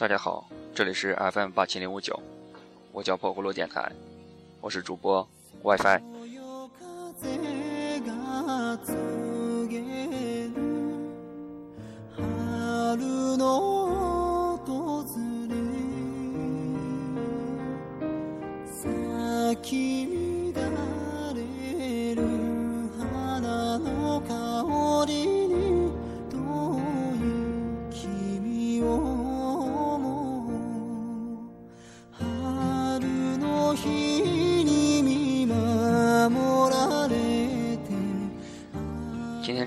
[0.00, 2.18] 大家好，这里是 FM 八七零五九，
[2.90, 3.92] 我叫破葫芦电台，
[4.62, 5.28] 我是主播
[5.62, 6.00] WiFi。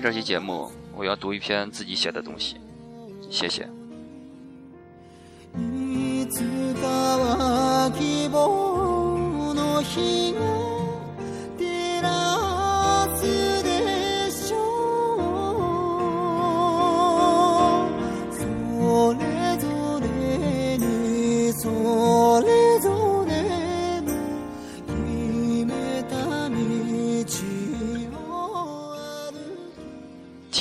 [0.04, 2.60] 这期节目，我要读一篇自己写的东西，
[3.30, 3.66] 谢谢。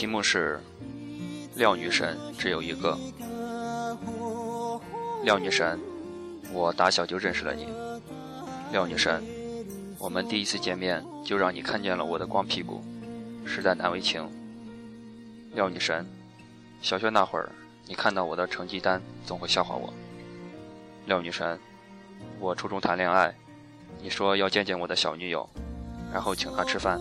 [0.03, 0.59] 题目是
[1.55, 2.99] 廖女神只有一个。
[5.23, 5.79] 廖女神，
[6.51, 7.69] 我打小就认识了你。
[8.73, 9.23] 廖女神，
[9.97, 12.83] 我们第一次见面就让你看见了我的光屁股，
[13.45, 14.29] 实在难为情。
[15.53, 16.05] 廖女神，
[16.81, 17.49] 小学那会儿，
[17.85, 19.93] 你看到我的成绩单总会笑话我。
[21.05, 21.57] 廖女神，
[22.41, 23.33] 我初中谈恋爱，
[24.01, 25.47] 你说要见见我的小女友，
[26.11, 26.99] 然后请她吃饭。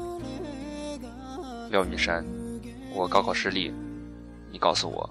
[1.69, 2.41] 廖女神。
[2.94, 3.72] 我高考失利，
[4.50, 5.08] 你告诉我，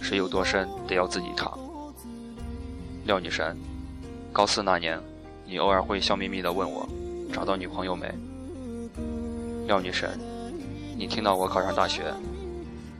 [0.00, 1.56] 水有多深得要自己淌。
[3.04, 3.56] 廖女神，
[4.32, 5.00] 高四那年，
[5.46, 6.88] 你偶尔会笑眯眯地问我，
[7.32, 8.12] 找到女朋友没？
[9.66, 10.18] 廖女神，
[10.96, 12.12] 你听到我考上大学，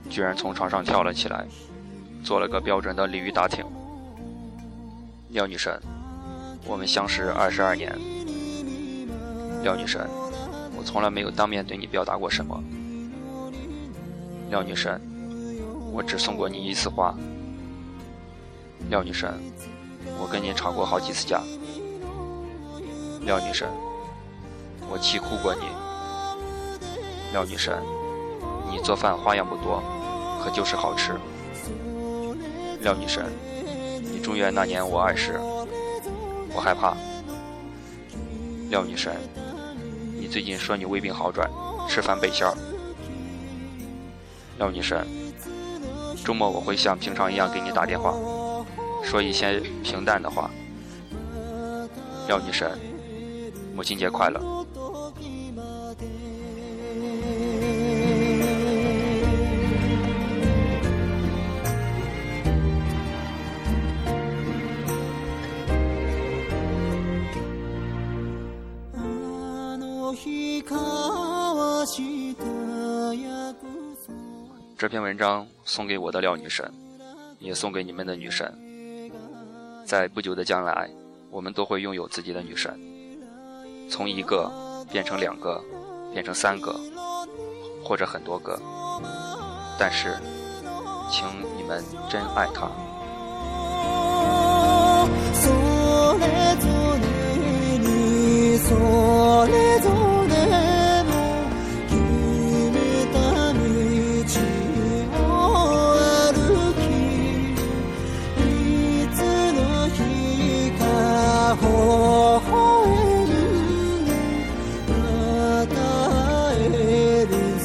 [0.09, 1.45] 居然从床上跳了起来，
[2.23, 3.65] 做了个标准的鲤鱼打挺。
[5.29, 5.79] 廖女神，
[6.65, 7.93] 我们相识二十二年。
[9.63, 10.07] 廖女神，
[10.77, 12.63] 我从来没有当面对你表达过什么。
[14.51, 14.99] 廖女神，
[15.93, 17.15] 我只送过你一次花。
[18.89, 19.33] 廖女神，
[20.19, 21.41] 我跟你吵过好几次架。
[23.21, 23.69] 廖女神，
[24.89, 25.61] 我气哭过你。
[27.31, 27.81] 廖女神，
[28.69, 29.81] 你做饭花样不多，
[30.43, 31.13] 可就是好吃。
[32.81, 33.31] 廖女神，
[34.01, 35.39] 你住院那年我二十，
[36.53, 36.93] 我害怕。
[38.69, 39.15] 廖女神，
[40.19, 41.49] 你最近说你胃病好转，
[41.87, 42.53] 吃饭背馅儿。
[44.57, 45.05] 廖女神，
[46.23, 48.13] 周末我会像平常一样给你打电话，
[49.03, 50.49] 说一些平淡的话。
[52.27, 52.77] 廖女神，
[53.75, 54.39] 母亲节快乐。
[74.81, 76.73] 这篇文章送给我的廖女神，
[77.37, 78.51] 也送给你们的女神。
[79.85, 80.89] 在不久的将来，
[81.29, 82.75] 我们都会拥有自己的女神，
[83.87, 84.51] 从一个
[84.91, 85.63] 变成两个，
[86.11, 86.75] 变成三个，
[87.83, 88.59] 或者很多个。
[89.77, 90.17] 但是，
[91.11, 92.67] 请你们真爱她。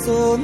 [0.07, 0.39] 祝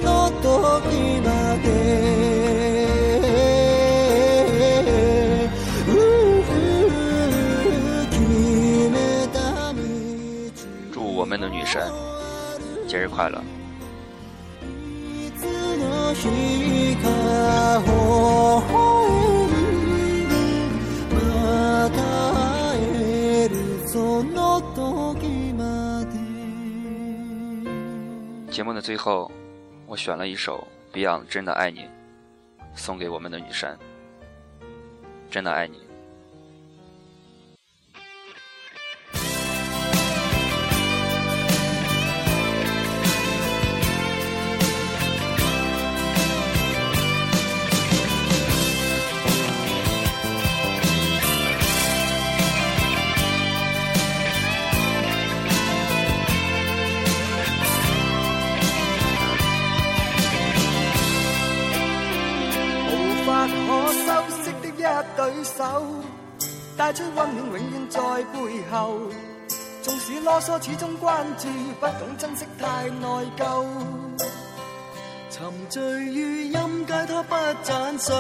[11.14, 11.80] 我们的女神
[12.88, 13.40] 节日快乐！
[28.50, 29.31] 节目的最后，
[29.92, 31.80] 我选了一首 Beyond《真的爱你》，
[32.74, 33.78] 送给我们的女神。
[35.30, 35.91] 真的爱你。
[66.76, 68.00] 带出温暖永远在
[68.32, 68.98] 背后。
[69.82, 71.48] 纵使啰嗦，始终关注，
[71.80, 73.66] 不懂珍惜太内疚。
[75.30, 78.14] 沉醉于音阶，他不赞赏。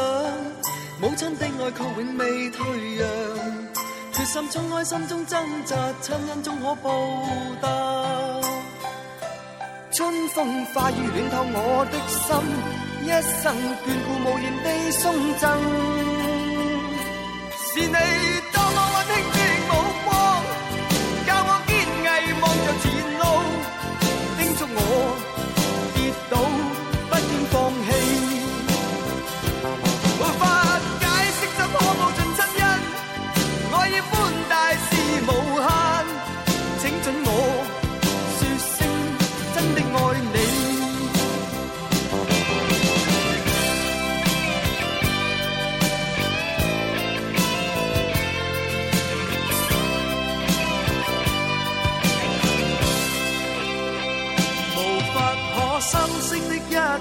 [1.00, 3.08] 母亲的爱却永未退让，
[4.12, 6.90] 决心冲开心中挣扎，亲恩终可报
[7.60, 7.68] 答。
[9.92, 12.34] 春风化雨暖透我的心，
[13.04, 13.08] 一
[13.42, 13.54] 生
[13.84, 16.11] 眷顾无言地送赠。
[17.74, 18.51] 是